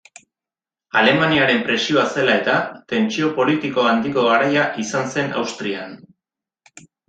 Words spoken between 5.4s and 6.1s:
Austrian.